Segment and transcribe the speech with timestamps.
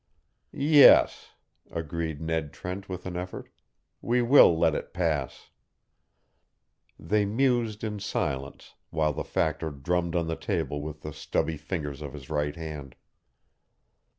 [0.51, 1.33] "Yes,"
[1.69, 3.49] agreed Ned Trent with an effort,
[4.01, 5.51] "we will let it pass."
[6.97, 12.01] They mused in silence, while the Factor drummed on the table with the stubby fingers
[12.01, 12.95] of his right hand.